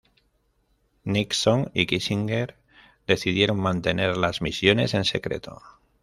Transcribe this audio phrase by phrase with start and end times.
[1.03, 2.55] Nixon y Kissinger
[3.05, 5.61] decidieron mantener las misiones en secreto.